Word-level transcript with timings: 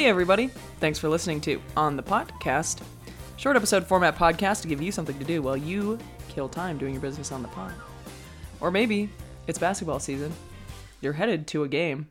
Hey, 0.00 0.06
everybody. 0.06 0.46
Thanks 0.78 0.98
for 0.98 1.10
listening 1.10 1.42
to 1.42 1.60
On 1.76 1.94
the 1.94 2.02
Podcast. 2.02 2.80
Short 3.36 3.54
episode 3.54 3.86
format 3.86 4.16
podcast 4.16 4.62
to 4.62 4.68
give 4.68 4.80
you 4.80 4.90
something 4.90 5.18
to 5.18 5.26
do 5.26 5.42
while 5.42 5.58
you 5.58 5.98
kill 6.30 6.48
time 6.48 6.78
doing 6.78 6.94
your 6.94 7.02
business 7.02 7.30
on 7.32 7.42
the 7.42 7.48
pod. 7.48 7.74
Or 8.62 8.70
maybe 8.70 9.10
it's 9.46 9.58
basketball 9.58 10.00
season. 10.00 10.32
You're 11.02 11.12
headed 11.12 11.46
to 11.48 11.64
a 11.64 11.68
game. 11.68 12.08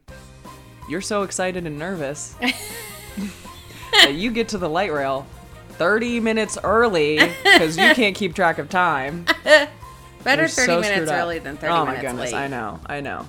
You're 0.88 1.02
so 1.02 1.24
excited 1.24 1.66
and 1.66 1.80
nervous 1.80 2.36
that 3.92 4.14
you 4.14 4.30
get 4.30 4.50
to 4.50 4.60
the 4.60 4.70
light 4.70 4.94
rail 4.94 5.26
30 5.70 6.20
minutes 6.20 6.60
early 6.64 7.18
because 7.44 7.76
you 7.76 7.96
can't 7.96 8.16
keep 8.16 8.36
track 8.36 8.60
of 8.60 8.70
time. 8.70 9.26
Better 10.24 10.44
You're 10.44 10.48
30 10.48 10.66
so 10.68 10.80
minutes 10.80 11.12
early 11.12 11.40
than 11.40 11.58
30 11.58 11.74
oh 11.74 11.86
minutes 11.86 12.04
my 12.04 12.08
goodness, 12.08 12.34
late. 12.34 12.40
I 12.40 12.48
know, 12.50 12.80
I 12.86 13.02
know. 13.02 13.28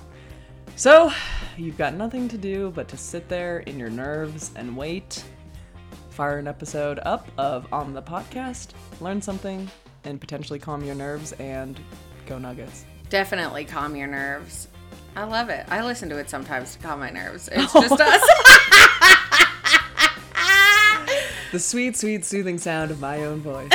So, 0.81 1.11
you've 1.57 1.77
got 1.77 1.93
nothing 1.93 2.27
to 2.29 2.39
do 2.39 2.71
but 2.73 2.87
to 2.87 2.97
sit 2.97 3.29
there 3.29 3.59
in 3.59 3.77
your 3.77 3.91
nerves 3.91 4.49
and 4.55 4.75
wait. 4.75 5.23
Fire 6.09 6.39
an 6.39 6.47
episode 6.47 6.99
up 7.03 7.27
of 7.37 7.71
On 7.71 7.93
the 7.93 8.01
Podcast, 8.01 8.69
learn 8.99 9.21
something, 9.21 9.69
and 10.05 10.19
potentially 10.19 10.57
calm 10.57 10.83
your 10.83 10.95
nerves 10.95 11.33
and 11.33 11.79
go 12.25 12.39
Nuggets. 12.39 12.85
Definitely 13.11 13.63
calm 13.63 13.95
your 13.95 14.07
nerves. 14.07 14.69
I 15.15 15.25
love 15.25 15.49
it. 15.49 15.67
I 15.69 15.85
listen 15.85 16.09
to 16.09 16.17
it 16.17 16.31
sometimes 16.31 16.73
to 16.73 16.79
calm 16.79 16.99
my 16.99 17.11
nerves. 17.11 17.47
It's 17.51 17.71
Oh. 17.75 17.81
just 17.87 18.01
us. 18.01 18.21
The 21.51 21.59
sweet, 21.59 21.95
sweet, 21.95 22.25
soothing 22.25 22.57
sound 22.57 22.89
of 22.89 22.99
my 22.99 23.23
own 23.25 23.39
voice. 23.41 23.69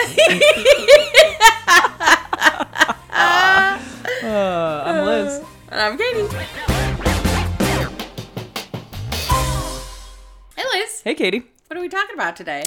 Uh, 4.24 4.82
I'm 4.86 5.04
Liz. 5.06 5.40
and 5.70 5.80
I'm 5.80 5.96
Katie. 5.96 6.65
Hey, 11.06 11.14
Katie. 11.14 11.44
What 11.68 11.76
are 11.78 11.80
we 11.80 11.88
talking 11.88 12.16
about 12.16 12.34
today? 12.34 12.64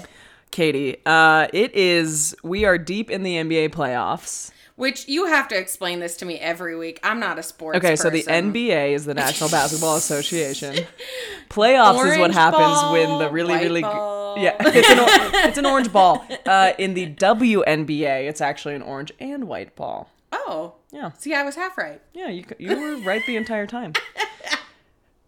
Katie, 0.49 0.95
uh, 1.05 1.49
it 1.51 1.75
is, 1.75 2.33
we 2.41 2.63
are 2.63 2.77
deep 2.77 3.11
in 3.11 3.23
the 3.23 3.35
NBA 3.35 3.71
playoffs. 3.71 4.51
Which 4.77 5.09
you 5.09 5.25
have 5.25 5.49
to 5.49 5.57
explain 5.57 5.99
this 5.99 6.15
to 6.15 6.25
me 6.25 6.39
every 6.39 6.77
week. 6.77 7.01
I'm 7.03 7.19
not 7.19 7.37
a 7.37 7.43
sports 7.43 7.79
Okay, 7.79 7.97
so 7.97 8.09
the. 8.09 8.23
NBA 8.23 8.93
is 8.93 9.03
the 9.03 9.13
National 9.13 9.49
Basketball 9.49 9.97
Association. 9.97 10.73
Playoffs 11.49 11.95
is 11.95 12.11
what 12.11 12.19
Orange 12.19 12.33
happens 12.33 12.93
when 12.93 13.19
the 13.19 13.29
really, 13.29 13.55
really, 13.55 13.81
ball. 13.81 14.37
yeah, 14.39 14.55
it's 14.61 14.89
an, 14.89 14.99
or- 14.99 15.49
it's 15.49 15.57
an 15.57 15.65
orange 15.65 15.91
ball. 15.91 16.25
Uh, 16.45 16.71
in 16.77 16.93
the 16.93 17.13
WNBA, 17.15 18.29
it's 18.29 18.39
actually 18.39 18.75
an 18.75 18.83
orange 18.83 19.11
and 19.19 19.49
white 19.49 19.75
ball. 19.75 20.09
Oh. 20.31 20.75
Yeah, 20.93 21.11
See, 21.17 21.33
I 21.35 21.43
was 21.43 21.55
half 21.57 21.77
right. 21.77 22.01
yeah, 22.13 22.29
you 22.29 22.45
you 22.57 22.79
were 22.79 22.95
right 23.05 23.21
the 23.25 23.35
entire 23.35 23.67
time. 23.67 23.91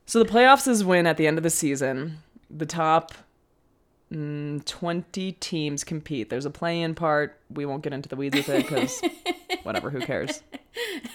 So 0.05 0.23
the 0.23 0.29
playoffs 0.29 0.65
is 0.65 0.85
when 0.85 1.05
at 1.05 1.17
the 1.17 1.27
end 1.27 1.37
of 1.37 1.43
the 1.43 1.49
season, 1.49 2.19
the 2.55 2.65
top 2.65 3.13
mm, 4.11 4.63
twenty 4.65 5.31
teams 5.33 5.83
compete. 5.83 6.29
There's 6.29 6.45
a 6.45 6.49
play-in 6.51 6.95
part. 6.95 7.39
We 7.49 7.65
won't 7.65 7.83
get 7.83 7.93
into 7.93 8.09
the 8.09 8.15
weeds 8.15 8.35
with 8.37 8.49
it 8.49 8.63
because 8.67 9.01
whatever, 9.63 9.89
who 9.89 10.01
cares? 10.01 10.41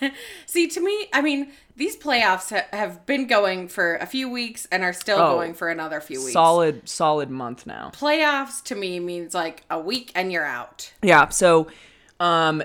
See, 0.46 0.68
to 0.68 0.80
me, 0.80 1.08
I 1.12 1.22
mean, 1.22 1.50
these 1.76 1.96
playoffs 1.96 2.50
ha- 2.54 2.66
have 2.76 3.06
been 3.06 3.26
going 3.26 3.68
for 3.68 3.96
a 3.96 4.06
few 4.06 4.28
weeks 4.30 4.66
and 4.70 4.82
are 4.82 4.92
still 4.92 5.18
Oh, 5.18 5.34
going 5.36 5.54
for 5.54 5.68
another 5.68 6.00
few 6.00 6.20
weeks. 6.20 6.32
Solid, 6.32 6.88
solid 6.88 7.30
month 7.30 7.66
now. 7.66 7.90
Playoffs 7.94 8.62
to 8.64 8.74
me 8.74 9.00
means 9.00 9.34
like 9.34 9.64
a 9.70 9.78
week 9.80 10.12
and 10.14 10.30
you're 10.30 10.44
out. 10.44 10.92
Yeah. 11.02 11.28
So, 11.30 11.68
um, 12.20 12.62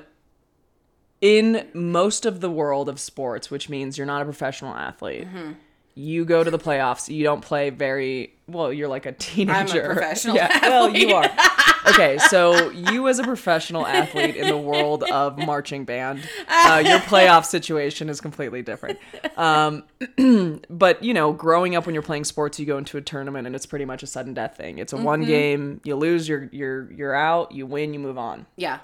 in 1.21 1.67
most 1.73 2.25
of 2.25 2.41
the 2.41 2.49
world 2.49 2.89
of 2.89 2.99
sports, 2.99 3.49
which 3.51 3.69
means 3.69 3.97
you're 3.97 4.07
not 4.07 4.21
a 4.21 4.25
professional 4.25 4.73
athlete, 4.75 5.27
Mm-hmm. 5.27 5.51
You 5.95 6.25
go 6.25 6.43
to 6.43 6.49
the 6.51 6.59
playoffs. 6.59 7.13
You 7.13 7.23
don't 7.23 7.41
play 7.41 7.69
very 7.69 8.33
well. 8.47 8.71
You're 8.71 8.87
like 8.87 9.05
a 9.05 9.11
teenager. 9.11 9.83
I'm 9.85 9.91
a 9.91 9.93
professional 9.93 10.35
Yeah. 10.41 10.59
Well, 10.69 10.95
you 10.95 11.13
are. 11.15 11.29
Okay, 11.89 12.17
so 12.19 12.69
you 12.69 13.07
as 13.07 13.17
a 13.17 13.23
professional 13.23 13.85
athlete 13.87 14.35
in 14.35 14.47
the 14.47 14.57
world 14.57 15.03
of 15.03 15.37
marching 15.37 15.83
band, 15.83 16.21
uh, 16.47 16.81
your 16.85 16.99
playoff 16.99 17.43
situation 17.45 18.07
is 18.07 18.21
completely 18.21 18.61
different. 18.61 18.99
Um, 19.35 19.83
but 20.69 21.03
you 21.03 21.13
know, 21.13 21.33
growing 21.33 21.75
up 21.75 21.85
when 21.87 21.95
you're 21.95 22.03
playing 22.03 22.23
sports, 22.25 22.59
you 22.59 22.65
go 22.67 22.77
into 22.77 22.97
a 22.97 23.01
tournament 23.01 23.47
and 23.47 23.55
it's 23.55 23.65
pretty 23.65 23.85
much 23.85 24.03
a 24.03 24.07
sudden 24.07 24.33
death 24.33 24.55
thing. 24.57 24.77
It's 24.77 24.93
a 24.93 24.95
Mm-hmm. 24.95 25.05
one 25.05 25.25
game. 25.25 25.81
You 25.83 25.95
lose, 25.95 26.29
you're 26.29 26.47
you're 26.51 26.91
you're 26.91 27.15
out. 27.15 27.51
You 27.51 27.65
win, 27.65 27.93
you 27.93 27.99
move 27.99 28.17
on. 28.19 28.45
Yeah. 28.55 28.79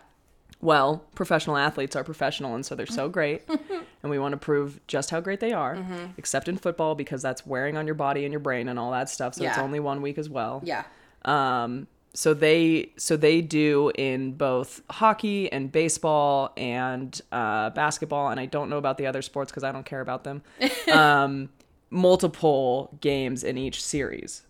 Well, 0.60 1.06
professional 1.14 1.56
athletes 1.56 1.96
are 1.96 2.04
professional, 2.04 2.56
and 2.56 2.66
so 2.66 2.74
they're 2.74 2.88
so 2.88 3.10
great, 3.10 3.44
and 4.02 4.10
we 4.10 4.18
want 4.18 4.32
to 4.34 4.38
prove 4.38 4.80
just 4.88 5.12
how 5.12 5.20
great 5.20 5.40
they 5.40 5.54
are. 5.54 5.76
Mm-hmm. 5.76 6.06
Except 6.18 6.48
in 6.48 6.58
football, 6.58 6.96
because 6.96 7.22
that's 7.22 7.46
wearing 7.46 7.78
on 7.78 7.86
your 7.86 7.96
body 7.96 8.26
and 8.26 8.32
your 8.32 8.40
brain 8.40 8.68
and 8.68 8.80
all 8.80 8.92
that 8.92 9.10
stuff. 9.10 9.36
So 9.36 9.46
it's 9.46 9.58
only 9.60 9.80
one 9.80 10.02
week 10.02 10.18
as 10.18 10.30
well. 10.30 10.62
Yeah. 10.64 10.84
Um, 11.26 11.88
so 12.18 12.34
they 12.34 12.94
so 12.98 13.16
they 13.16 13.42
do 13.42 13.92
in 13.96 14.34
both 14.34 14.82
hockey 14.90 15.52
and 15.52 15.72
baseball 15.72 16.52
and 16.58 17.22
uh, 17.32 17.70
basketball, 17.70 18.30
and 18.30 18.40
I 18.40 18.48
don't 18.48 18.72
know 18.72 18.80
about 18.80 18.98
the 18.98 19.06
other 19.06 19.22
sports 19.22 19.52
because 19.52 19.64
I 19.64 19.72
don't 19.72 19.86
care 19.86 20.02
about 20.02 20.24
them. 20.24 20.42
um, 20.92 21.50
multiple 21.92 22.98
games 23.02 23.44
in 23.44 23.58
each 23.58 23.84
series. 23.84 24.42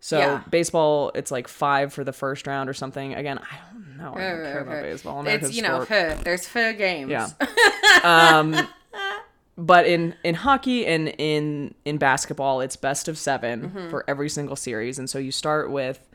So 0.00 0.18
Yeah. 0.18 0.42
baseball, 0.50 1.12
it's 1.14 1.30
like 1.30 1.46
five 1.46 1.92
for 1.92 2.04
the 2.04 2.12
first 2.12 2.46
round 2.46 2.68
or 2.70 2.74
something. 2.74 3.14
Again, 3.14 3.38
I 3.38 3.58
don't 3.72 3.96
know. 3.98 4.10
I 4.14 4.30
don't 4.30 4.42
care 4.42 4.60
about 4.60 4.82
baseball. 4.82 5.20
America's 5.20 5.48
It's, 5.50 5.56
you 5.56 5.62
know, 5.62 5.84
there's 5.84 6.46
four 6.46 6.72
games. 6.72 7.10
Yeah. 7.10 7.28
um, 8.04 8.66
but 9.58 9.84
in 9.86 10.14
in 10.24 10.34
hockey 10.36 10.86
and 10.86 11.08
in 11.18 11.74
in 11.84 11.98
basketball, 11.98 12.60
it's 12.62 12.76
best 12.76 13.08
of 13.08 13.18
7 13.18 13.60
Mm-hmm. 13.62 13.90
for 13.90 14.04
every 14.08 14.30
single 14.30 14.56
series, 14.56 14.98
and 14.98 15.08
so 15.10 15.18
you 15.18 15.30
start 15.32 15.70
with 15.70 16.08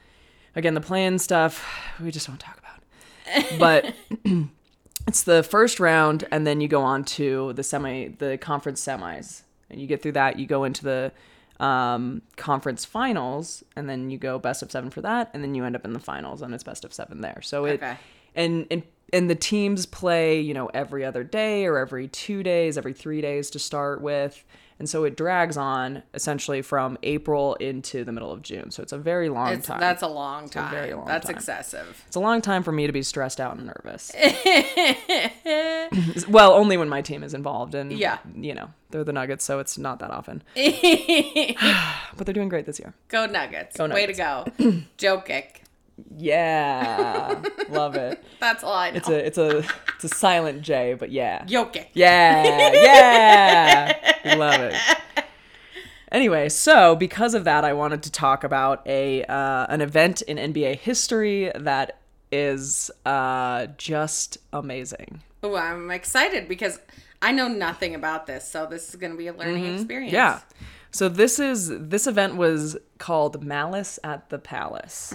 again 0.56 0.74
the 0.74 0.82
play-in 0.82 1.20
stuff. 1.20 1.64
We 2.02 2.10
just 2.12 2.28
won't 2.28 2.42
talk 2.42 2.58
about, 2.60 3.60
but. 3.60 3.94
It's 5.08 5.22
the 5.22 5.44
first 5.44 5.80
round, 5.80 6.24
and 6.32 6.48
then 6.48 6.62
you 6.62 6.68
go 6.68 6.82
on 6.82 7.04
to 7.06 7.54
the 7.54 7.62
semi, 7.62 8.08
the 8.08 8.40
conference 8.40 8.84
semis, 8.84 9.44
and 9.70 9.80
you 9.80 9.86
get 9.86 10.02
through 10.02 10.14
that. 10.14 10.40
You 10.40 10.48
go 10.48 10.64
into 10.64 10.84
the 10.84 11.12
um, 11.60 12.22
conference 12.36 12.86
finals, 12.86 13.64
and 13.76 13.90
then 13.90 14.10
you 14.10 14.18
go 14.18 14.38
best 14.40 14.62
of 14.62 14.72
seven 14.72 14.90
for 14.90 15.02
that, 15.02 15.30
and 15.34 15.44
then 15.44 15.56
you 15.56 15.64
end 15.66 15.76
up 15.76 15.86
in 15.86 15.94
the 15.94 16.00
finals, 16.00 16.42
and 16.42 16.54
it's 16.54 16.64
best 16.64 16.84
of 16.86 16.94
seven 16.94 17.22
there. 17.22 17.42
So 17.42 17.66
it 17.66 17.82
Okay. 17.82 17.98
and 18.36 18.68
and 18.70 18.84
and 19.16 19.30
the 19.30 19.36
teams 19.36 19.86
play 19.86 20.40
you 20.40 20.54
know 20.54 20.68
every 20.74 21.04
other 21.06 21.24
day 21.24 21.66
or 21.66 21.78
every 21.78 22.08
two 22.08 22.44
days 22.44 22.78
every 22.78 22.94
three 22.94 23.22
days 23.22 23.50
to 23.52 23.60
start 23.60 24.02
with 24.02 24.44
and 24.78 24.90
so 24.90 25.06
it 25.06 25.16
drags 25.16 25.56
on 25.56 26.04
essentially 26.14 26.62
from 26.62 26.98
april 27.04 27.56
into 27.56 28.04
the 28.04 28.12
middle 28.12 28.32
of 28.32 28.42
june 28.42 28.70
so 28.72 28.84
it's 28.84 28.92
a 28.92 28.98
very 28.98 29.30
long 29.30 29.54
It's, 29.54 29.68
time 29.68 29.80
that's 29.80 30.02
a 30.04 30.08
long 30.08 30.50
time. 30.50 30.70
very 30.72 30.94
long 30.94 31.06
that's 31.08 31.28
time. 31.28 31.36
excessive. 31.36 32.04
it's 32.08 32.16
a 32.18 32.20
long 32.20 32.42
time 32.42 32.62
for 32.64 32.72
me 32.74 32.86
to 32.88 32.94
be 32.94 33.02
stressed 33.04 33.40
out 33.40 33.56
and 33.58 33.68
nervous 33.68 34.12
well 36.28 36.54
only 36.54 36.78
when 36.78 36.90
my 36.90 37.02
team 37.02 37.24
is 37.24 37.34
involved 37.34 37.74
and 37.76 37.92
Yeah. 37.94 38.18
you 38.36 38.54
know 38.54 38.70
they're 38.92 39.04
the 39.04 39.14
nuggets 39.14 39.46
so 39.46 39.60
it's 39.60 39.78
not 39.78 40.00
that 40.00 40.12
often 40.12 40.44
but 42.18 42.26
they're 42.26 42.34
doing 42.34 42.50
great 42.50 42.66
this 42.66 42.80
year 42.80 42.94
Go 43.08 43.26
Nuggets. 43.26 43.78
Go 43.78 43.88
Way 43.88 44.06
to 44.08 44.14
go. 44.14 44.46
Jokic. 44.98 45.62
Yeah 46.18 47.42
love 47.70 47.96
it 47.96 48.24
That's 48.40 48.64
all 48.64 48.74
I 48.74 48.92
know. 48.92 48.98
it's 48.98 49.10
a 49.10 49.26
it's 49.26 49.38
a 49.38 49.58
it's 49.96 50.04
a 50.04 50.10
silent 50.10 50.62
j 50.62 50.94
but 50.94 51.12
yeah 51.12 51.46
Yoke. 51.48 51.78
Yeah, 51.94 52.72
yeah. 52.74 54.36
Love 54.36 54.60
it. 54.62 54.76
Anyway, 56.12 56.50
so 56.50 56.96
because 56.96 57.34
of 57.34 57.44
that, 57.46 57.66
I 57.66 57.74
wanted 57.74 58.04
to 58.04 58.12
talk 58.12 58.44
about 58.44 58.86
a 58.88 59.24
uh, 59.24 59.66
an 59.70 59.82
event 59.82 60.22
in 60.22 60.38
NBA 60.38 60.78
history 60.80 61.52
that 61.56 62.00
is 62.32 62.92
uh, 63.06 63.68
just 63.78 64.38
amazing. 64.54 65.22
Ooh, 65.44 65.56
I'm 65.56 65.92
excited 65.92 66.48
because 66.48 66.80
I 67.22 67.32
know 67.32 67.48
nothing 67.48 67.96
about 67.96 68.28
this, 68.28 68.48
so 68.48 68.66
this 68.66 68.90
is 68.90 68.96
going 68.96 69.12
to 69.12 69.18
be 69.18 69.28
a 69.28 69.34
learning 69.34 69.74
experience. 69.76 70.14
Mm-hmm. 70.14 70.16
Yeah. 70.16 70.40
So 70.92 71.10
this 71.10 71.40
is 71.40 71.70
this 71.70 72.08
event 72.08 72.36
was 72.36 72.78
called 72.98 73.44
Malice 73.44 74.00
at 74.04 74.30
the 74.30 74.40
Palace. 74.40 75.14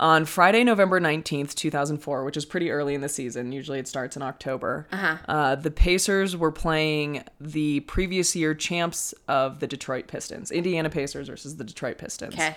On 0.00 0.24
Friday, 0.24 0.62
November 0.62 1.00
19th, 1.00 1.54
2004, 1.54 2.24
which 2.24 2.36
is 2.36 2.44
pretty 2.44 2.70
early 2.70 2.94
in 2.94 3.00
the 3.00 3.08
season. 3.08 3.50
Usually 3.50 3.80
it 3.80 3.88
starts 3.88 4.16
in 4.16 4.22
October. 4.22 4.86
Uh-huh. 4.92 5.56
the 5.56 5.72
Pacers 5.72 6.36
were 6.36 6.52
playing 6.52 7.24
the 7.40 7.80
previous 7.80 8.36
year 8.36 8.54
champs 8.54 9.12
of 9.26 9.58
the 9.58 9.66
Detroit 9.66 10.06
Pistons, 10.06 10.52
Indiana 10.52 10.88
Pacers 10.88 11.28
versus 11.28 11.56
the 11.56 11.64
Detroit 11.64 11.98
Pistons. 11.98 12.34
Okay. 12.34 12.54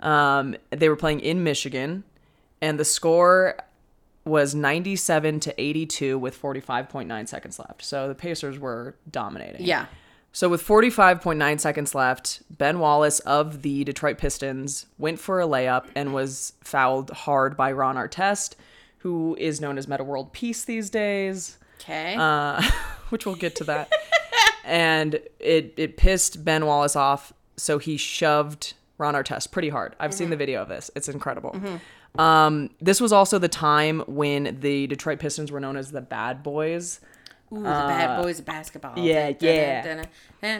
Um, 0.00 0.56
they 0.70 0.88
were 0.88 0.96
playing 0.96 1.20
in 1.20 1.44
Michigan, 1.44 2.02
and 2.60 2.80
the 2.80 2.84
score 2.84 3.56
was 4.24 4.54
97 4.54 5.40
to 5.40 5.60
82 5.60 6.18
with 6.18 6.40
45.9 6.40 7.28
seconds 7.28 7.58
left. 7.58 7.84
So 7.84 8.08
the 8.08 8.14
Pacers 8.14 8.58
were 8.58 8.96
dominating. 9.10 9.64
Yeah. 9.64 9.86
So 10.34 10.48
with 10.48 10.66
45.9 10.66 11.60
seconds 11.60 11.94
left, 11.94 12.42
Ben 12.50 12.78
Wallace 12.78 13.20
of 13.20 13.60
the 13.62 13.84
Detroit 13.84 14.16
Pistons 14.16 14.86
went 14.96 15.18
for 15.18 15.40
a 15.42 15.46
layup 15.46 15.86
and 15.94 16.14
was 16.14 16.54
fouled 16.62 17.10
hard 17.10 17.54
by 17.56 17.70
Ron 17.72 17.96
Artest, 17.96 18.54
who 18.98 19.36
is 19.38 19.60
known 19.60 19.76
as 19.76 19.86
Metta 19.86 20.04
World 20.04 20.32
Peace 20.32 20.64
these 20.64 20.88
days, 20.88 21.58
Okay. 21.80 22.16
uh, 22.18 22.62
which 23.10 23.26
we'll 23.26 23.34
get 23.34 23.56
to 23.56 23.64
that. 23.64 23.92
and 24.64 25.20
it 25.38 25.74
it 25.76 25.96
pissed 25.98 26.42
Ben 26.44 26.64
Wallace 26.64 26.96
off, 26.96 27.34
so 27.58 27.76
he 27.78 27.98
shoved 27.98 28.72
Ron 28.96 29.14
Artest 29.14 29.50
pretty 29.50 29.68
hard. 29.68 29.94
I've 30.00 30.14
seen 30.14 30.30
the 30.30 30.36
video 30.36 30.62
of 30.62 30.68
this. 30.68 30.90
It's 30.96 31.08
incredible. 31.08 31.60
Um, 32.18 32.70
this 32.80 33.00
was 33.02 33.12
also 33.12 33.38
the 33.38 33.48
time 33.48 34.00
when 34.06 34.58
the 34.60 34.86
Detroit 34.86 35.18
Pistons 35.18 35.50
were 35.52 35.60
known 35.60 35.76
as 35.76 35.90
the 35.92 36.00
Bad 36.00 36.42
Boys. 36.42 37.00
Ooh, 37.52 37.56
the 37.56 37.62
bad 37.62 38.22
boys 38.22 38.38
of 38.38 38.46
basketball. 38.46 38.98
Uh, 38.98 39.02
yeah, 39.02 39.32
dun, 39.32 39.54
yeah. 39.54 39.82
dun, 39.82 39.96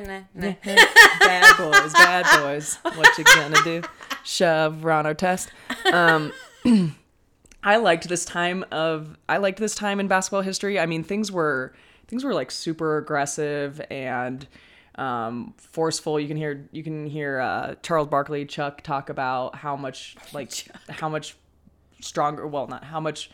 dun. 0.05 0.57
bad 1.21 1.57
boys, 1.57 1.93
bad 1.95 2.43
boys. 2.43 2.79
What 2.83 3.17
you 3.17 3.25
gonna 3.25 3.57
do? 3.65 3.83
Shove 4.25 4.85
Ron 4.85 5.07
Artest. 5.07 5.49
Um, 5.91 6.33
I 7.65 7.77
liked 7.77 8.09
this 8.09 8.25
time 8.25 8.65
of 8.71 9.17
I 9.29 9.39
liked 9.39 9.59
this 9.59 9.75
time 9.75 10.01
in 10.01 10.09
basketball 10.09 10.43
history. 10.43 10.79
I 10.79 10.87
mean, 10.87 11.03
things 11.03 11.33
were 11.33 11.73
things 12.09 12.25
were 12.25 12.35
like 12.35 12.51
super 12.51 12.99
aggressive 12.99 13.81
and 13.91 14.47
um, 14.97 15.55
forceful. 15.57 16.21
You 16.21 16.29
can 16.29 16.37
hear 16.37 16.69
you 16.73 16.83
can 16.83 17.07
hear 17.07 17.41
uh, 17.41 17.77
Charles 17.83 18.09
Barkley, 18.09 18.45
Chuck 18.45 18.83
talk 18.83 19.09
about 19.09 19.55
how 19.55 19.77
much 19.77 20.17
like 20.33 20.53
how 20.91 21.09
much 21.09 21.37
stronger. 22.01 22.47
Well, 22.47 22.67
not 22.67 22.85
how 22.85 23.01
much. 23.01 23.31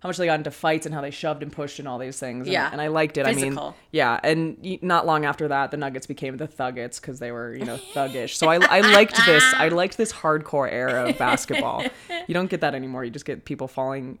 How 0.00 0.08
much 0.08 0.16
they 0.16 0.26
got 0.26 0.38
into 0.38 0.52
fights 0.52 0.86
and 0.86 0.94
how 0.94 1.00
they 1.00 1.10
shoved 1.10 1.42
and 1.42 1.50
pushed 1.50 1.80
and 1.80 1.88
all 1.88 1.98
these 1.98 2.20
things. 2.20 2.46
And, 2.46 2.52
Yeah. 2.52 2.68
and 2.70 2.80
I 2.80 2.86
liked 2.86 3.18
it. 3.18 3.26
I 3.26 3.32
mean, 3.32 3.58
yeah, 3.90 4.20
and 4.22 4.56
not 4.80 5.06
long 5.06 5.24
after 5.24 5.48
that, 5.48 5.72
the 5.72 5.76
Nuggets 5.76 6.06
became 6.06 6.36
the 6.36 6.46
Thuggets 6.46 7.00
because 7.00 7.18
they 7.18 7.32
were, 7.32 7.52
you 7.52 7.64
know, 7.64 7.78
thuggish. 7.94 8.34
So 8.34 8.48
I, 8.48 8.58
I 8.64 8.80
liked 8.80 9.16
this. 9.26 9.42
I 9.56 9.68
liked 9.68 9.96
this 9.96 10.12
hardcore 10.12 10.70
era 10.70 11.08
of 11.08 11.18
basketball. 11.18 11.82
You 12.28 12.32
don't 12.34 12.48
get 12.48 12.60
that 12.60 12.76
anymore. 12.76 13.04
You 13.04 13.10
just 13.10 13.24
get 13.24 13.44
people 13.44 13.66
falling, 13.66 14.20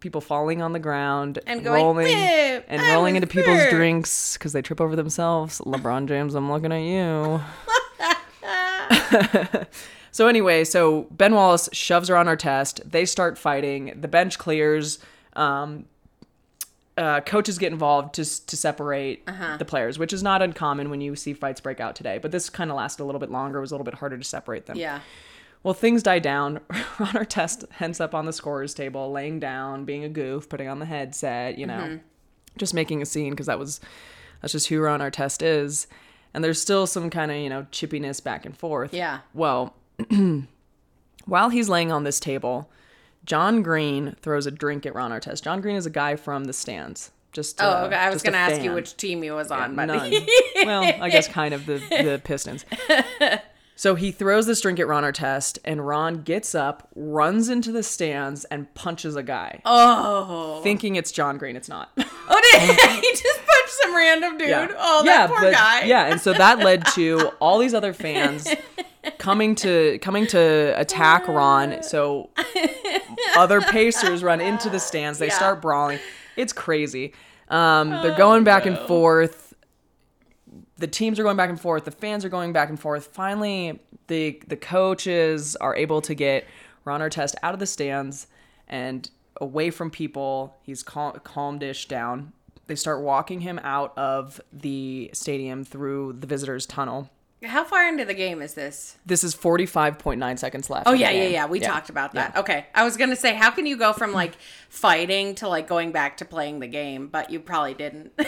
people 0.00 0.22
falling 0.22 0.62
on 0.62 0.72
the 0.72 0.78
ground 0.78 1.40
And 1.46 1.62
going, 1.62 1.82
rolling 1.82 2.06
and 2.16 2.80
I 2.80 2.94
rolling 2.94 3.16
into 3.16 3.26
people's 3.26 3.68
drinks 3.68 4.32
because 4.38 4.54
they 4.54 4.62
trip 4.62 4.80
over 4.80 4.96
themselves. 4.96 5.60
LeBron 5.60 6.06
James, 6.08 6.34
I'm 6.36 6.50
looking 6.50 6.72
at 6.72 6.78
you. 6.78 7.42
so 10.10 10.26
anyway, 10.26 10.64
so 10.64 11.02
Ben 11.10 11.34
Wallace 11.34 11.68
shoves 11.72 12.08
Ron 12.10 12.26
Artest. 12.26 12.80
They 12.90 13.04
start 13.04 13.36
fighting. 13.36 13.92
The 14.00 14.08
bench 14.08 14.38
clears. 14.38 14.98
Um, 15.38 15.84
uh, 16.96 17.20
coaches 17.20 17.58
get 17.58 17.70
involved 17.72 18.14
to 18.14 18.24
to 18.46 18.56
separate 18.56 19.22
Uh-huh. 19.28 19.56
the 19.56 19.64
players, 19.64 19.98
which 19.98 20.12
is 20.12 20.22
not 20.22 20.42
uncommon 20.42 20.90
when 20.90 21.00
you 21.00 21.14
see 21.14 21.32
fights 21.32 21.60
break 21.60 21.78
out 21.80 21.94
today. 21.94 22.18
But 22.18 22.32
this 22.32 22.50
kind 22.50 22.70
of 22.70 22.76
lasted 22.76 23.04
a 23.04 23.06
little 23.06 23.20
bit 23.20 23.30
longer. 23.30 23.58
It 23.58 23.60
was 23.60 23.70
a 23.70 23.74
little 23.74 23.84
bit 23.84 23.94
harder 23.94 24.18
to 24.18 24.24
separate 24.24 24.66
them. 24.66 24.76
Yeah. 24.76 25.00
Well, 25.62 25.74
things 25.74 26.02
die 26.02 26.18
down. 26.18 26.60
Ron 26.98 27.14
Artest 27.14 27.64
ends 27.80 28.00
up 28.00 28.14
on 28.14 28.26
the 28.26 28.32
scorer's 28.32 28.74
table, 28.74 29.10
laying 29.12 29.38
down, 29.40 29.84
being 29.84 30.02
a 30.04 30.08
goof, 30.08 30.48
putting 30.48 30.68
on 30.68 30.78
the 30.80 30.86
headset, 30.86 31.56
you 31.58 31.66
know, 31.66 31.78
Mm-hmm. 31.80 31.96
just 32.56 32.74
making 32.74 33.00
a 33.02 33.06
scene 33.06 33.30
because 33.30 33.46
that 33.46 33.58
was 33.58 33.80
that's 34.42 34.52
just 34.52 34.66
who 34.68 34.80
Ron 34.80 35.00
Artest 35.00 35.40
is. 35.42 35.86
And 36.34 36.42
there's 36.44 36.60
still 36.60 36.86
some 36.88 37.10
kind 37.10 37.30
of 37.30 37.36
you 37.36 37.48
know 37.48 37.66
chippiness 37.70 38.22
back 38.22 38.44
and 38.44 38.56
forth. 38.56 38.92
Yeah. 38.92 39.20
Well, 39.34 39.74
while 41.26 41.48
he's 41.50 41.68
laying 41.68 41.92
on 41.92 42.04
this 42.04 42.18
table, 42.20 42.70
John 43.24 43.62
Green 43.62 44.16
throws 44.20 44.46
a 44.46 44.50
drink 44.50 44.86
at 44.86 44.94
Ron 44.94 45.10
Artest. 45.10 45.42
John 45.42 45.60
Green 45.60 45.76
is 45.76 45.86
a 45.86 45.90
guy 45.90 46.16
from 46.16 46.44
the 46.44 46.52
stands. 46.52 47.10
Just 47.32 47.62
Oh, 47.62 47.68
uh, 47.68 47.84
okay. 47.86 47.96
I 47.96 48.10
was 48.10 48.22
going 48.22 48.32
to 48.32 48.38
ask 48.38 48.62
you 48.62 48.72
which 48.72 48.96
team 48.96 49.22
he 49.22 49.30
was 49.30 49.50
on, 49.50 49.76
but 49.76 49.88
well, 50.64 50.82
I 50.82 51.10
guess 51.10 51.28
kind 51.28 51.52
of 51.52 51.66
the 51.66 51.78
the 51.90 52.20
Pistons. 52.24 52.64
So 53.76 53.94
he 53.94 54.10
throws 54.10 54.46
this 54.46 54.60
drink 54.60 54.80
at 54.80 54.88
Ron 54.88 55.04
Artest, 55.04 55.58
and 55.64 55.86
Ron 55.86 56.22
gets 56.22 56.52
up, 56.52 56.88
runs 56.96 57.48
into 57.48 57.70
the 57.70 57.84
stands, 57.84 58.44
and 58.46 58.74
punches 58.74 59.14
a 59.14 59.22
guy, 59.22 59.60
oh. 59.64 60.60
thinking 60.64 60.96
it's 60.96 61.12
John 61.12 61.38
Green. 61.38 61.54
It's 61.54 61.68
not. 61.68 61.90
Oh, 62.30 62.38
did 62.52 63.02
he 63.02 63.10
just 63.12 63.38
punched 63.38 63.72
some 63.82 63.96
random 63.96 64.36
dude? 64.36 64.74
Oh, 64.76 65.02
that 65.06 65.30
poor 65.30 65.40
but- 65.40 65.52
guy. 65.54 65.84
Yeah, 65.84 66.08
and 66.08 66.20
so 66.20 66.34
that 66.34 66.58
led 66.58 66.84
to 66.88 67.30
all 67.40 67.58
these 67.58 67.72
other 67.72 67.94
fans 67.94 68.46
coming 69.16 69.54
to 69.56 69.98
coming 70.02 70.26
to 70.28 70.74
attack 70.78 71.26
Ron. 71.26 71.82
So 71.82 72.28
other 73.38 73.60
Pacers 73.60 74.22
run 74.22 74.40
into 74.40 74.68
the 74.68 74.80
stands. 74.80 75.18
They 75.18 75.28
Yeah. 75.28 75.34
start 75.36 75.62
brawling. 75.62 75.98
It's 76.36 76.52
crazy. 76.52 77.14
Um, 77.48 77.90
they're 77.90 78.16
going 78.16 78.44
back 78.44 78.66
and 78.66 78.76
forth. 78.78 79.54
The 80.78 80.86
teams 80.86 81.18
are 81.18 81.22
going 81.22 81.36
back 81.36 81.50
and 81.50 81.60
forth. 81.60 81.84
The 81.84 81.90
fans 81.90 82.24
are 82.24 82.28
going 82.28 82.52
back 82.52 82.68
and 82.68 82.78
forth. 82.78 83.06
Finally, 83.12 83.80
the 84.06 84.40
the 84.46 84.56
coaches 84.56 85.56
are 85.56 85.74
able 85.74 86.00
to 86.02 86.14
get 86.14 86.44
Ron 86.84 87.00
Artest 87.00 87.34
out 87.42 87.54
of 87.54 87.60
the 87.60 87.66
stands 87.66 88.26
and 88.68 89.10
away 89.40 89.70
from 89.70 89.90
people. 89.90 90.56
He's 90.62 90.82
cal- 90.82 91.12
calmed-ish 91.12 91.86
down. 91.88 92.32
They 92.66 92.74
start 92.74 93.00
walking 93.00 93.40
him 93.40 93.58
out 93.62 93.96
of 93.96 94.40
the 94.52 95.10
stadium 95.12 95.64
through 95.64 96.16
the 96.20 96.26
visitors' 96.26 96.66
tunnel. 96.66 97.10
How 97.44 97.62
far 97.62 97.88
into 97.88 98.04
the 98.04 98.14
game 98.14 98.42
is 98.42 98.54
this? 98.54 98.96
This 99.06 99.22
is 99.22 99.34
45.9 99.34 100.38
seconds 100.38 100.68
left. 100.68 100.88
Oh 100.88 100.92
yeah, 100.92 101.10
yeah, 101.10 101.28
yeah. 101.28 101.46
We 101.46 101.60
talked 101.60 101.88
about 101.88 102.14
that. 102.14 102.36
Okay. 102.36 102.66
I 102.74 102.84
was 102.84 102.96
gonna 102.96 103.14
say, 103.16 103.34
how 103.34 103.50
can 103.50 103.64
you 103.66 103.76
go 103.76 103.92
from 103.92 104.12
like 104.12 104.34
fighting 104.68 105.36
to 105.36 105.48
like 105.48 105.68
going 105.68 105.92
back 105.92 106.16
to 106.16 106.24
playing 106.24 106.58
the 106.58 106.66
game? 106.66 107.06
But 107.06 107.30
you 107.30 107.38
probably 107.38 107.74
didn't. 107.74 108.12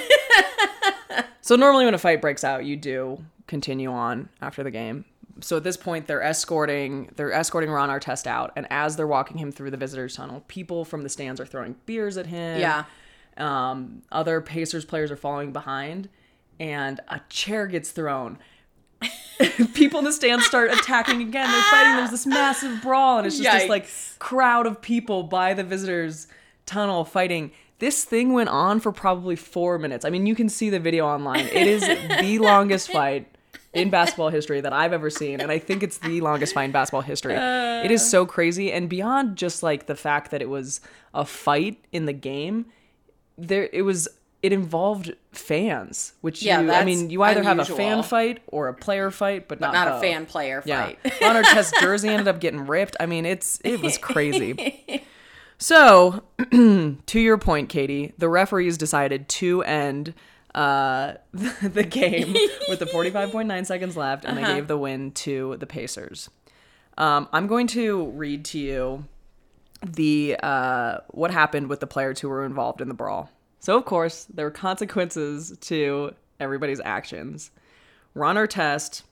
So 1.43 1.57
normally 1.57 1.85
when 1.85 1.95
a 1.95 1.99
fight 1.99 2.21
breaks 2.21 2.45
out, 2.45 2.65
you 2.65 2.77
do 2.77 3.25
continue 3.47 3.91
on 3.91 4.29
after 4.41 4.63
the 4.63 4.71
game. 4.71 5.05
So 5.41 5.57
at 5.57 5.65
this 5.65 5.77
point, 5.77 6.07
they're 6.07 6.23
escorting 6.23 7.11
they're 7.17 7.33
escorting 7.33 7.71
Ron 7.71 7.89
Artest 7.89 8.27
out, 8.27 8.53
and 8.55 8.67
as 8.71 8.97
they're 8.97 9.07
walking 9.07 9.39
him 9.39 9.51
through 9.51 9.71
the 9.71 9.77
visitors' 9.77 10.15
tunnel, 10.15 10.45
people 10.49 10.85
from 10.85 11.03
the 11.03 11.09
stands 11.09 11.41
are 11.41 11.47
throwing 11.47 11.77
beers 11.87 12.17
at 12.17 12.27
him. 12.27 12.61
Yeah. 12.61 12.85
Um, 13.37 14.03
other 14.13 14.41
Pacers 14.41 14.85
players 14.85 15.11
are 15.11 15.17
following 15.17 15.53
behind, 15.53 16.09
and 16.59 17.01
a 17.09 17.21
chair 17.31 17.67
gets 17.67 17.91
thrown. 17.91 18.39
people 19.75 19.99
in 19.99 20.05
the 20.05 20.13
stands 20.13 20.45
start 20.45 20.71
attacking 20.73 21.23
again. 21.23 21.51
They're 21.51 21.63
fighting. 21.63 21.97
There's 21.97 22.11
this 22.11 22.27
massive 22.27 22.83
brawl, 22.83 23.19
and 23.19 23.27
it's 23.27 23.39
just 23.39 23.61
this 23.61 23.69
like 23.69 23.87
Yikes. 23.87 24.19
crowd 24.19 24.67
of 24.67 24.81
people 24.81 25.23
by 25.23 25.55
the 25.55 25.65
visitors' 25.65 26.27
tunnel 26.67 27.05
fighting. 27.05 27.53
This 27.79 28.05
thing 28.05 28.35
went 28.35 28.51
on 28.51 28.81
for 28.81 28.93
probably 28.93 29.37
four 29.37 29.79
minutes. 29.79 30.05
I 30.05 30.11
mean, 30.11 30.27
you 30.27 30.35
can 30.35 30.51
see 30.51 30.69
the 30.69 30.81
video 30.81 31.07
online. 31.07 31.47
It 31.47 31.67
is 31.67 31.81
the 32.21 32.39
longest 32.43 32.93
fight 32.93 33.27
in 33.73 33.89
basketball 33.89 34.29
history 34.29 34.61
that 34.61 34.73
I've 34.73 34.93
ever 34.93 35.09
seen, 35.09 35.41
and 35.41 35.51
I 35.51 35.59
think 35.59 35.83
it's 35.83 35.99
the 35.99 36.21
longest 36.21 36.53
fight 36.53 36.65
in 36.65 36.73
basketball 36.73 37.03
history. 37.03 37.35
it 37.35 37.91
is 37.91 38.09
so 38.09 38.27
crazy, 38.27 38.71
and 38.73 38.89
beyond 38.89 39.37
just 39.37 39.63
like 39.63 39.87
the 39.87 39.95
fact 39.97 40.31
that 40.33 40.43
it 40.43 40.49
was 40.51 40.81
a 41.15 41.25
fight 41.25 41.83
in 41.93 42.05
the 42.05 42.13
game, 42.13 42.67
there 43.39 43.69
it 43.73 43.83
was. 43.83 44.09
It 44.43 44.53
involved 44.53 45.15
fans, 45.33 46.15
which 46.23 46.43
Yeah, 46.43 46.61
you, 46.63 46.73
I 46.73 46.85
mean, 46.85 47.11
you 47.11 47.23
either 47.23 47.43
have 47.43 47.59
a 47.59 47.65
fan 47.65 48.03
fight 48.03 48.41
or 48.47 48.69
a 48.69 48.75
player 48.75 49.11
fight, 49.11 49.49
but 49.49 49.61
not 49.61 49.73
Not 49.75 49.89
a 49.89 50.01
fan 50.01 50.25
player 50.27 50.63
Yeah. 50.65 50.87
fight. 50.87 50.99
Ron 51.21 51.37
Artest's 51.37 51.79
jersey 51.79 52.09
ended 52.11 52.27
up 52.29 52.41
getting 52.41 52.67
ripped. 52.67 52.97
I 52.99 53.07
mean, 53.07 53.27
it's 53.27 53.61
it 53.65 53.81
was 53.81 53.99
crazy. 53.99 55.05
So, 55.63 56.23
to 56.53 57.21
your 57.21 57.37
point, 57.37 57.69
Katie, 57.69 58.15
the 58.17 58.31
referees 58.31 58.79
decided 58.79 59.29
to 59.29 59.63
end 59.65 60.15
uh, 60.55 61.13
the 61.35 61.83
game 61.85 62.35
with 62.67 62.79
the 62.79 62.87
45.9 62.87 63.67
seconds 63.67 63.95
left, 63.95 64.25
and 64.25 64.39
they 64.39 64.45
gave 64.47 64.69
the 64.69 64.79
win 64.79 65.13
to 65.13 65.59
the 65.59 65.67
Pacers. 65.67 66.31
Um, 66.97 67.29
I'm 67.35 67.47
going 67.47 67.67
to 67.69 68.07
read 68.13 68.47
to 68.47 68.59
you 68.59 69.05
the 69.87 70.39
uh, 70.43 71.01
what 71.09 71.31
happened 71.31 71.69
with 71.69 71.81
the 71.81 71.87
players 71.87 72.21
who 72.21 72.31
were 72.31 72.47
involved 72.47 72.81
in 72.81 72.89
the 72.89 72.95
brawl. 72.95 73.31
So, 73.61 73.77
of 73.77 73.85
course, 73.85 74.25
there 74.33 74.47
were 74.47 74.51
consequences 74.51 75.57
to 75.63 76.15
everybody's 76.41 76.81
actions. 76.85 77.51
Ron 78.15 78.37
Artest 78.37 79.03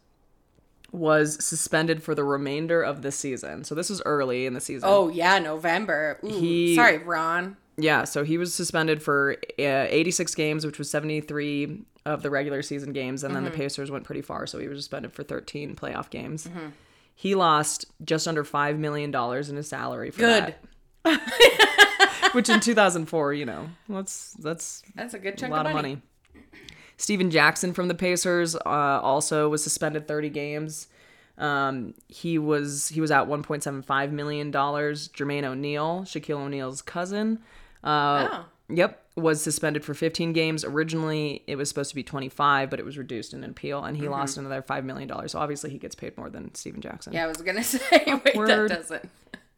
was 0.90 1.44
suspended 1.44 2.02
for 2.02 2.14
the 2.14 2.24
remainder 2.24 2.82
of 2.82 3.02
the 3.02 3.12
season. 3.12 3.62
So 3.64 3.74
this 3.74 3.90
is 3.90 4.00
early 4.06 4.46
in 4.46 4.54
the 4.54 4.60
season. 4.60 4.88
oh 4.90 5.08
yeah, 5.08 5.38
November. 5.38 6.18
Ooh, 6.24 6.28
He- 6.40 6.74
sorry, 6.74 6.98
Ron. 6.98 7.56
Yeah, 7.76 8.04
so 8.04 8.24
he 8.24 8.38
was 8.38 8.52
suspended 8.54 9.02
for 9.02 9.36
uh, 9.58 9.86
86 9.88 10.34
games, 10.34 10.66
which 10.66 10.78
was 10.78 10.90
73 10.90 11.82
of 12.06 12.22
the 12.22 12.30
regular 12.30 12.60
season 12.62 12.92
games, 12.92 13.22
and 13.22 13.36
then 13.36 13.44
Mm-hmm. 13.44 13.52
the 13.52 13.56
Pacers 13.58 13.88
went 13.90 14.02
pretty 14.04 14.22
far, 14.22 14.46
so 14.48 14.58
he 14.58 14.66
was 14.66 14.78
suspended 14.78 15.12
for 15.12 15.22
13 15.22 15.76
playoff 15.76 16.10
games. 16.10 16.48
He 17.14 17.34
lost 17.36 17.84
just 18.04 18.26
under 18.26 18.42
$5 18.42 18.78
million 18.78 19.14
in 19.14 19.56
his 19.56 19.68
salary 19.68 20.10
for 20.10 20.18
Good. 20.20 20.54
that. 21.04 21.84
Which 22.32 22.48
in 22.48 22.60
2004, 22.60 23.34
you 23.34 23.44
know, 23.46 23.68
that's 23.88 24.32
that's 24.34 24.82
That's 24.94 25.14
a 25.14 25.18
good 25.18 25.34
a 25.34 25.36
chunk 25.36 25.52
lot 25.52 25.66
of 25.66 25.72
money. 25.72 25.96
money. 25.96 26.02
Stephen 26.96 27.30
Jackson 27.30 27.72
from 27.72 27.88
the 27.88 27.94
Pacers 27.94 28.56
uh, 28.56 28.60
also 28.66 29.48
was 29.48 29.62
suspended 29.62 30.08
30 30.08 30.30
games. 30.30 30.88
Um, 31.38 31.94
he 32.08 32.38
was 32.38 32.88
he 32.88 33.00
was 33.00 33.12
out 33.12 33.28
1.75 33.28 34.10
million 34.10 34.50
dollars. 34.50 35.08
Jermaine 35.10 35.44
O'Neal, 35.44 36.02
Shaquille 36.04 36.40
O'Neal's 36.40 36.82
cousin, 36.82 37.38
uh, 37.84 38.28
Oh. 38.30 38.44
yep, 38.68 39.04
was 39.14 39.40
suspended 39.40 39.84
for 39.84 39.94
15 39.94 40.32
games. 40.32 40.64
Originally, 40.64 41.44
it 41.46 41.54
was 41.54 41.68
supposed 41.68 41.90
to 41.90 41.94
be 41.94 42.02
25, 42.02 42.68
but 42.70 42.80
it 42.80 42.84
was 42.84 42.98
reduced 42.98 43.32
in 43.32 43.44
an 43.44 43.50
appeal, 43.50 43.84
and 43.84 43.96
he 43.96 44.02
Mm-hmm. 44.02 44.12
lost 44.12 44.36
another 44.36 44.62
five 44.62 44.84
million 44.84 45.06
dollars. 45.08 45.30
So 45.30 45.38
obviously, 45.38 45.70
he 45.70 45.78
gets 45.78 45.94
paid 45.94 46.16
more 46.18 46.28
than 46.28 46.52
Stephen 46.56 46.80
Jackson. 46.80 47.12
Yeah, 47.12 47.24
I 47.24 47.28
was 47.28 47.36
gonna 47.42 47.62
say. 47.62 47.80
Wait, 48.06 48.34
that 48.34 48.68
doesn't. 48.68 49.08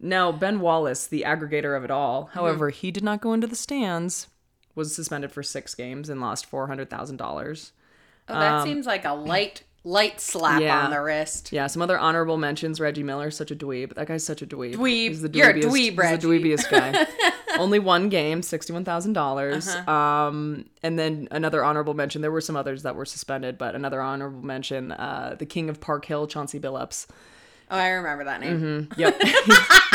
Now, 0.01 0.33
Ben 0.33 0.61
Wallace, 0.61 1.07
the 1.07 1.23
aggregator 1.27 1.77
of 1.77 1.85
it 1.85 1.91
all, 1.91 2.25
Mm-hmm. 2.25 2.39
however, 2.39 2.71
he 2.71 2.91
did 2.91 3.05
not 3.05 3.21
go 3.21 3.33
into 3.35 3.47
the 3.47 3.57
stands. 3.57 4.29
Was 4.75 4.95
suspended 4.95 5.31
for 5.33 5.43
six 5.43 5.75
games 5.75 6.09
and 6.09 6.21
lost 6.21 6.47
four 6.47 6.67
hundred 6.69 6.89
thousand 6.89 7.17
dollars. 7.19 7.73
Oh, 8.29 8.35
that 8.39 8.53
Um, 8.61 8.67
seems 8.67 8.87
like 8.87 9.05
a 9.05 9.13
light 9.13 9.65
light 9.83 10.21
slap 10.21 10.61
Yeah. 10.63 10.85
on 10.85 10.91
the 10.91 11.01
wrist. 11.01 11.53
Yeah, 11.53 11.67
some 11.67 11.83
other 11.83 11.99
honorable 11.99 12.37
mentions. 12.37 12.81
Reggie 12.81 13.03
Miller, 13.03 13.31
such 13.31 13.51
a 13.51 13.57
dweeb. 13.57 13.95
That 13.95 14.07
guy's 14.09 14.25
such 14.25 14.43
a 14.43 14.47
dweeb. 14.47 14.75
Dweeb. 14.77 15.09
He's 15.09 15.23
the 15.23 15.31
You're 15.31 15.51
a 15.51 15.55
dweebiest, 15.55 15.97
dweeb, 15.97 16.11
he's 16.11 16.21
the 16.21 16.27
dweebiest 16.29 16.71
guy. 16.71 17.07
Only 17.59 17.79
one 17.81 18.09
game, 18.11 18.43
sixty-one 18.43 18.85
thousand 18.85 19.15
dollars. 19.15 19.69
Uh-huh. 19.69 19.91
Um, 19.91 20.67
and 20.83 20.99
then 20.99 21.27
another 21.33 21.65
honorable 21.65 21.95
mention. 21.95 22.23
There 22.23 22.31
were 22.31 22.41
some 22.41 22.57
others 22.57 22.85
that 22.85 22.95
were 22.95 23.05
suspended, 23.07 23.59
but 23.59 23.75
another 23.75 24.01
honorable 24.01 24.43
mention. 24.47 24.93
Uh, 24.93 25.35
the 25.39 25.47
King 25.47 25.69
of 25.69 25.81
Park 25.81 26.05
Hill, 26.05 26.27
Chauncey 26.29 26.61
Billups. 26.61 27.07
Oh, 27.71 27.77
I 27.79 27.89
remember 27.91 28.25
that 28.25 28.41
name. 28.41 28.89
Yep, 28.97 29.23
he 29.23 29.31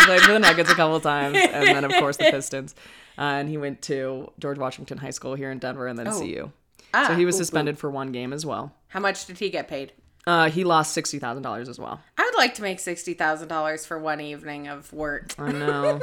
played 0.05 0.21
for 0.21 0.31
the 0.33 0.39
Nuggets 0.39 0.71
a 0.71 0.75
couple 0.75 0.99
times, 1.01 1.37
and 1.37 1.67
then 1.67 1.83
of 1.83 1.91
course 1.99 2.17
the 2.17 2.31
Pistons. 2.31 2.73
Uh, 3.17 3.21
and 3.21 3.49
he 3.49 3.57
went 3.57 3.81
to 3.83 4.31
George 4.39 4.57
Washington 4.57 4.97
High 4.97 5.09
School 5.11 5.35
here 5.35 5.51
in 5.51 5.59
Denver, 5.59 5.87
and 5.87 5.97
then 5.99 6.05
CU. 6.07 6.51
Ah, 6.93 7.07
So 7.07 7.15
he 7.15 7.25
was 7.25 7.35
suspended 7.37 7.77
for 7.77 7.89
one 7.89 8.11
game 8.11 8.31
as 8.33 8.45
well. 8.45 8.73
How 8.87 8.99
much 9.01 9.25
did 9.25 9.37
he 9.39 9.49
get 9.49 9.67
paid? 9.67 9.91
Uh, 10.27 10.49
he 10.49 10.63
lost 10.63 10.93
sixty 10.93 11.19
thousand 11.19 11.43
dollars 11.43 11.69
as 11.69 11.77
well. 11.77 11.99
I 12.17 12.23
would 12.23 12.35
like 12.37 12.55
to 12.55 12.61
make 12.61 12.79
sixty 12.79 13.13
thousand 13.13 13.47
dollars 13.49 13.85
for 13.85 13.99
one 13.99 14.19
evening 14.21 14.67
of 14.67 14.91
work. 14.91 15.35
I 15.37 15.51
know. 15.51 15.99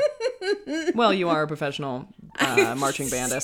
well, 0.94 1.12
you 1.12 1.28
are 1.28 1.42
a 1.42 1.46
professional 1.48 2.06
uh, 2.38 2.74
marching 2.78 3.08
bandist. 3.08 3.42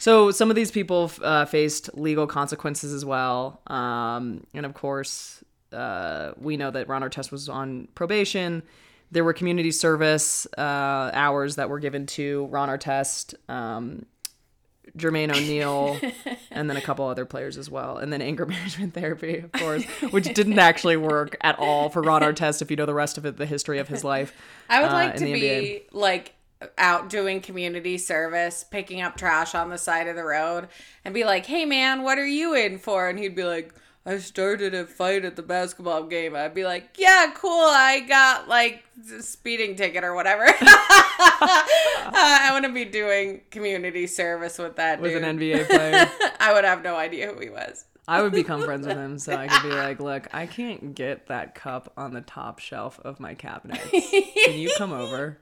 So 0.00 0.30
some 0.30 0.48
of 0.48 0.56
these 0.56 0.70
people 0.70 1.10
uh, 1.22 1.44
faced 1.44 1.90
legal 1.96 2.26
consequences 2.26 2.92
as 2.92 3.04
well, 3.04 3.60
um, 3.66 4.44
and 4.54 4.64
of 4.64 4.72
course, 4.74 5.42
uh, 5.72 6.32
we 6.38 6.56
know 6.56 6.70
that 6.70 6.88
Ron 6.88 7.02
Artest 7.02 7.30
was 7.30 7.48
on 7.48 7.88
probation. 7.94 8.62
There 9.10 9.24
were 9.24 9.32
community 9.32 9.70
service 9.70 10.46
uh, 10.56 11.10
hours 11.12 11.56
that 11.56 11.70
were 11.70 11.78
given 11.78 12.06
to 12.06 12.46
Ron 12.46 12.68
Artest, 12.68 13.34
um, 13.48 14.04
Jermaine 14.96 15.34
O'Neal, 15.34 15.98
and 16.50 16.68
then 16.68 16.76
a 16.76 16.80
couple 16.80 17.06
other 17.06 17.24
players 17.24 17.56
as 17.56 17.70
well. 17.70 17.96
And 17.96 18.12
then 18.12 18.20
anger 18.20 18.44
management 18.46 18.94
therapy, 18.94 19.38
of 19.38 19.52
course, 19.52 19.84
which 20.10 20.32
didn't 20.34 20.58
actually 20.58 20.96
work 20.96 21.36
at 21.40 21.58
all 21.58 21.88
for 21.88 22.02
Ron 22.02 22.22
Artest 22.22 22.62
if 22.62 22.70
you 22.70 22.76
know 22.76 22.86
the 22.86 22.94
rest 22.94 23.16
of 23.18 23.24
it, 23.24 23.36
the 23.36 23.46
history 23.46 23.78
of 23.78 23.88
his 23.88 24.04
life. 24.04 24.32
I 24.68 24.80
would 24.80 24.90
uh, 24.90 24.94
like 24.94 25.14
in 25.14 25.20
to 25.20 25.32
be 25.32 25.40
NBA. 25.40 25.82
like 25.92 26.34
out 26.76 27.08
doing 27.08 27.40
community 27.40 27.98
service, 27.98 28.64
picking 28.68 29.00
up 29.00 29.16
trash 29.16 29.54
on 29.54 29.70
the 29.70 29.78
side 29.78 30.08
of 30.08 30.16
the 30.16 30.24
road, 30.24 30.68
and 31.04 31.14
be 31.14 31.24
like, 31.24 31.46
"Hey, 31.46 31.64
man, 31.64 32.02
what 32.02 32.18
are 32.18 32.26
you 32.26 32.54
in 32.54 32.78
for?" 32.78 33.08
And 33.08 33.18
he'd 33.18 33.34
be 33.34 33.44
like. 33.44 33.74
I 34.08 34.16
started 34.18 34.72
a 34.72 34.86
fight 34.86 35.26
at 35.26 35.36
the 35.36 35.42
basketball 35.42 36.04
game. 36.04 36.34
I'd 36.34 36.54
be 36.54 36.64
like, 36.64 36.96
"Yeah, 36.96 37.30
cool. 37.34 37.50
I 37.52 38.00
got 38.00 38.48
like 38.48 38.82
a 39.12 39.22
speeding 39.22 39.76
ticket 39.76 40.02
or 40.02 40.14
whatever." 40.14 40.44
uh, 40.46 40.54
I 41.20 42.48
want 42.52 42.64
to 42.64 42.72
be 42.72 42.86
doing 42.86 43.42
community 43.50 44.06
service 44.06 44.56
with 44.56 44.76
that 44.76 45.02
With 45.02 45.12
dude. 45.12 45.22
an 45.24 45.38
NBA 45.38 45.66
player. 45.68 46.10
I 46.40 46.54
would 46.54 46.64
have 46.64 46.82
no 46.82 46.96
idea 46.96 47.30
who 47.30 47.38
he 47.38 47.50
was. 47.50 47.84
I 48.08 48.22
would 48.22 48.32
become 48.32 48.62
friends 48.62 48.86
with 48.86 48.96
him 48.96 49.18
so 49.18 49.34
I 49.34 49.46
could 49.46 49.68
be 49.68 49.74
like, 49.76 50.00
look, 50.00 50.26
I 50.32 50.46
can't 50.46 50.94
get 50.94 51.26
that 51.26 51.54
cup 51.54 51.92
on 51.98 52.14
the 52.14 52.22
top 52.22 52.60
shelf 52.60 52.98
of 53.00 53.20
my 53.20 53.34
cabinet. 53.34 53.78
Can 53.90 54.58
you 54.58 54.72
come 54.78 54.94
over? 54.94 55.36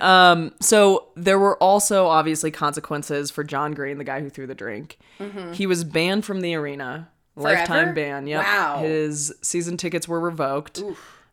Um, 0.00 0.52
so 0.60 1.08
there 1.16 1.38
were 1.38 1.56
also 1.62 2.06
obviously 2.06 2.50
consequences 2.50 3.30
for 3.30 3.44
John 3.44 3.72
Green, 3.72 3.98
the 3.98 4.04
guy 4.04 4.20
who 4.20 4.30
threw 4.30 4.46
the 4.46 4.54
drink. 4.54 4.98
He 5.52 5.66
was 5.66 5.84
banned 5.84 6.24
from 6.24 6.40
the 6.40 6.54
arena. 6.54 7.08
Lifetime 7.36 7.94
ban. 7.94 8.26
Yep. 8.26 8.42
Wow. 8.42 8.78
His 8.78 9.34
season 9.42 9.76
tickets 9.76 10.08
were 10.08 10.20
revoked. 10.20 10.82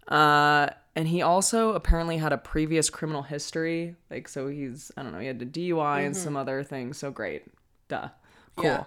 Uh, 0.08 0.68
and 0.96 1.08
he 1.08 1.22
also 1.22 1.74
apparently 1.74 2.18
had 2.18 2.34
a 2.34 2.38
previous 2.38 2.90
criminal 2.90 3.24
history. 3.24 3.96
Like, 4.12 4.28
so 4.28 4.48
he's, 4.48 4.92
I 4.98 5.04
don't 5.04 5.14
know, 5.14 5.20
he 5.20 5.28
had 5.28 5.42
a 5.42 5.46
DUI 5.46 6.06
and 6.06 6.16
some 6.16 6.36
other 6.36 6.64
things. 6.64 6.98
So 6.98 7.10
great. 7.10 7.44
Duh. 7.88 8.10
Cool. 8.56 8.66
Yeah. 8.66 8.84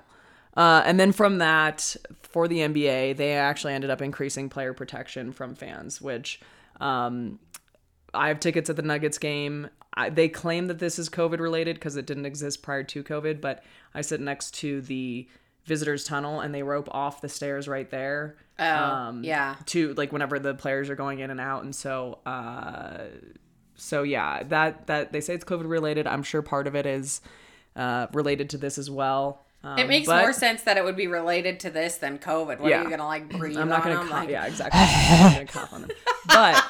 Uh, 0.56 0.82
and 0.86 0.98
then 0.98 1.12
from 1.12 1.38
that, 1.38 1.96
for 2.22 2.48
the 2.48 2.60
NBA, 2.60 3.16
they 3.16 3.32
actually 3.34 3.74
ended 3.74 3.90
up 3.90 4.00
increasing 4.00 4.48
player 4.48 4.72
protection 4.72 5.32
from 5.32 5.54
fans, 5.54 6.00
which 6.00 6.40
um, 6.80 7.38
I 8.14 8.28
have 8.28 8.40
tickets 8.40 8.70
at 8.70 8.76
the 8.76 8.82
Nuggets 8.82 9.18
game. 9.18 9.68
I, 9.94 10.10
they 10.10 10.28
claim 10.28 10.66
that 10.66 10.78
this 10.78 10.98
is 10.98 11.08
COVID 11.08 11.38
related 11.40 11.76
because 11.76 11.96
it 11.96 12.06
didn't 12.06 12.26
exist 12.26 12.62
prior 12.62 12.82
to 12.84 13.02
COVID, 13.02 13.40
but 13.40 13.62
I 13.94 14.02
sit 14.02 14.20
next 14.20 14.52
to 14.56 14.80
the 14.82 15.26
visitors 15.64 16.04
tunnel 16.04 16.40
and 16.40 16.54
they 16.54 16.62
rope 16.62 16.88
off 16.92 17.20
the 17.20 17.28
stairs 17.28 17.66
right 17.66 17.90
there. 17.90 18.36
Oh, 18.58 19.18
yeah. 19.22 19.56
To 19.66 19.94
like 19.94 20.12
whenever 20.12 20.38
the 20.38 20.54
players 20.54 20.88
are 20.90 20.96
going 20.96 21.18
in 21.20 21.30
and 21.30 21.40
out, 21.40 21.64
and 21.64 21.74
so 21.74 22.18
uh, 22.26 23.04
so 23.74 24.02
yeah, 24.02 24.42
that 24.44 24.86
that 24.86 25.12
they 25.12 25.20
say 25.20 25.34
it's 25.34 25.44
COVID 25.44 25.68
related. 25.68 26.06
I'm 26.06 26.22
sure 26.22 26.40
part 26.42 26.66
of 26.66 26.74
it 26.74 26.86
is 26.86 27.20
uh, 27.74 28.06
related 28.12 28.50
to 28.50 28.58
this 28.58 28.78
as 28.78 28.90
well. 28.90 29.44
Um, 29.64 29.78
It 29.78 29.88
makes 29.88 30.06
but- 30.06 30.22
more 30.22 30.32
sense 30.32 30.62
that 30.62 30.76
it 30.76 30.84
would 30.84 30.96
be 30.96 31.06
related 31.06 31.60
to 31.60 31.70
this 31.70 31.96
than 31.98 32.18
COVID. 32.18 32.60
What 32.60 32.70
Yeah. 32.70 32.80
are 32.80 32.84
you 32.84 32.90
gonna 32.90 33.04
like 33.06 33.28
breathe 33.28 33.56
I'm 33.58 33.68
not 33.68 33.82
gonna 33.82 33.96
cough. 33.96 34.10
Like, 34.10 34.28
yeah, 34.28 34.46
exactly. 34.46 34.78
I'm 34.80 35.20
not 35.24 35.32
gonna 35.34 35.46
cough 35.46 35.72
on 35.72 35.82
them. 35.82 35.90
But 36.28 36.64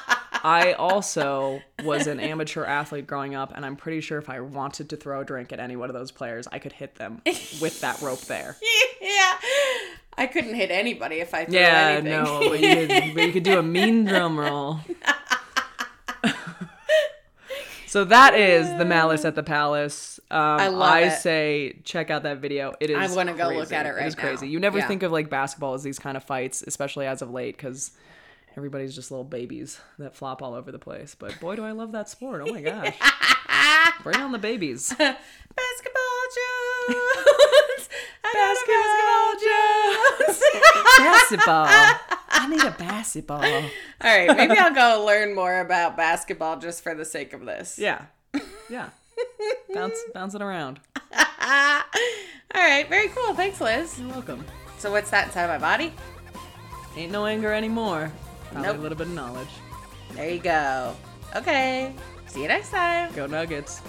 I 0.49 0.71
also 0.73 1.61
was 1.83 2.07
an 2.07 2.21
amateur 2.21 2.63
athlete 2.63 3.05
growing 3.05 3.35
up, 3.35 3.51
and 3.53 3.65
I'm 3.65 3.75
pretty 3.75 3.99
sure 3.99 4.17
if 4.17 4.29
I 4.29 4.39
wanted 4.39 4.89
to 4.91 4.95
throw 4.95 5.19
a 5.19 5.25
drink 5.25 5.51
at 5.51 5.59
any 5.59 5.75
one 5.75 5.89
of 5.89 5.93
those 5.93 6.09
players, 6.11 6.47
I 6.49 6.59
could 6.59 6.71
hit 6.71 6.95
them 6.95 7.21
with 7.59 7.81
that 7.81 8.01
rope 8.01 8.21
there. 8.21 8.55
yeah. 9.01 9.33
I 10.17 10.25
couldn't 10.25 10.55
hit 10.55 10.71
anybody 10.71 11.17
if 11.17 11.33
I 11.33 11.43
threw 11.43 11.55
Yeah, 11.55 11.97
anything. 11.99 12.23
no, 12.23 12.47
but 12.49 12.59
you, 12.61 12.87
could, 12.87 13.13
but 13.13 13.23
you 13.25 13.31
could 13.33 13.43
do 13.43 13.59
a 13.59 13.63
mean 13.63 14.05
drum 14.11 14.39
roll. 14.39 14.79
so 17.85 18.03
that 18.05 18.33
is 18.35 18.67
the 18.77 18.85
Malice 18.85 19.25
at 19.25 19.35
the 19.35 19.43
Palace. 19.43 20.19
Um, 20.31 20.39
I 20.39 20.67
love 20.69 20.97
it. 21.03 21.11
say 21.19 21.79
check 21.83 22.09
out 22.09 22.23
that 22.23 22.37
video. 22.39 22.73
It 22.79 22.89
is. 22.89 22.97
I 23.11 23.15
wanna 23.15 23.33
go 23.33 23.45
look 23.49 23.55
crazy. 23.69 23.75
at 23.75 23.85
it 23.85 23.89
It 23.89 23.95
right 23.95 24.07
is 24.07 24.15
crazy. 24.15 24.45
now. 24.45 24.51
You 24.51 24.59
never 24.59 24.77
Yeah. 24.79 24.87
think 24.87 25.03
of 25.03 25.11
like 25.11 25.29
basketball 25.29 25.73
as 25.73 25.83
these 25.83 25.99
kind 25.99 26.17
of 26.17 26.23
fights, 26.23 26.63
especially 26.65 27.05
as 27.05 27.21
of 27.21 27.31
late, 27.31 27.55
because 27.57 27.91
everybody's 28.57 28.95
just 28.95 29.11
little 29.11 29.23
babies 29.23 29.79
that 29.99 30.15
flop 30.15 30.41
all 30.41 30.55
over 30.55 30.71
the 30.71 30.79
place. 30.79 31.15
But 31.15 31.39
boy, 31.39 31.55
do 31.55 31.63
I 31.63 31.71
love 31.71 31.91
that 31.93 32.09
sport! 32.09 32.41
Oh 32.43 32.51
my 32.51 32.61
gosh, 32.63 32.97
bring 34.03 34.17
on 34.19 34.31
the 34.31 34.39
babies. 34.39 34.89
Basketball 34.97 35.13
Jones. 36.35 37.89
I 38.23 38.33
basketball 40.19 40.27
Jones. 40.27 40.43
basketball. 40.97 41.67
I 42.29 42.47
need 42.49 42.63
a 42.63 42.71
basketball. 42.71 43.43
All 43.43 43.61
right, 44.03 44.35
maybe 44.35 44.57
I'll 44.57 44.73
go 44.73 45.05
learn 45.05 45.33
more 45.33 45.59
about 45.61 45.95
basketball 45.97 46.59
just 46.59 46.83
for 46.83 46.93
the 46.93 47.05
sake 47.05 47.33
of 47.33 47.45
this. 47.45 47.79
Yeah, 47.79 48.05
yeah. 48.69 48.89
Bounce, 49.73 49.97
bounce 50.13 50.35
it 50.35 50.41
around. 50.43 50.79
All 50.93 51.81
right, 52.53 52.87
very 52.89 53.07
cool. 53.09 53.33
Thanks, 53.33 53.59
Liz. 53.61 53.99
You're 53.99 54.09
welcome. 54.09 54.45
So 54.77 54.91
what's 54.91 55.09
that 55.09 55.27
inside 55.27 55.47
my 55.47 55.57
body? 55.57 55.93
Ain't 56.95 57.11
no 57.11 57.25
anger 57.25 57.51
anymore. 57.51 58.11
Probably 58.51 58.67
Nope. 58.67 58.77
a 58.77 58.81
little 58.81 58.97
bit 58.97 59.07
of 59.07 59.13
knowledge. 59.13 59.49
There 60.13 60.29
you 60.29 60.39
go. 60.39 60.95
Okay. 61.35 61.93
See 62.27 62.41
you 62.41 62.47
next 62.47 62.69
time. 62.71 63.13
Go 63.13 63.27
Nuggets. 63.27 63.81